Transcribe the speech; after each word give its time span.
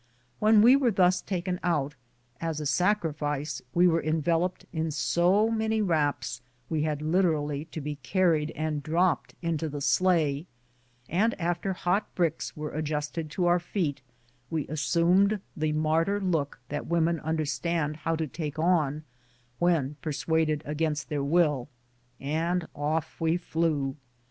When 0.39 0.63
we 0.63 0.75
were 0.75 0.89
thus 0.89 1.21
taken 1.21 1.59
out, 1.61 1.93
as 2.39 2.59
a 2.59 2.65
sacrifice 2.65 3.61
we 3.71 3.87
were 3.87 4.01
enveloped 4.01 4.65
in 4.73 4.89
so 4.89 5.51
many 5.51 5.79
wraps 5.79 6.41
we 6.71 6.81
had 6.81 7.03
literally 7.03 7.65
to 7.65 7.79
be 7.79 7.97
carried 7.97 8.49
and 8.55 8.81
dropped 8.81 9.35
into 9.43 9.69
the 9.69 9.79
sleigh, 9.79 10.47
and 11.07 11.39
after 11.39 11.73
hot 11.73 12.15
bricks 12.15 12.57
were 12.57 12.71
adjusted 12.73 13.29
to 13.29 13.45
our 13.45 13.59
feet, 13.59 14.01
we 14.49 14.67
assumed 14.69 15.39
the 15.55 15.71
martyr 15.71 16.19
look 16.19 16.59
that 16.69 16.87
women 16.87 17.19
understand 17.19 17.97
how 17.97 18.15
to 18.15 18.25
take 18.25 18.57
on 18.57 19.03
when 19.59 19.97
persuaded 20.01 20.63
against 20.65 21.09
their 21.09 21.23
will, 21.23 21.69
and 22.19 22.67
off 22.73 23.17
we 23.21 23.37
flew. 23.37 23.95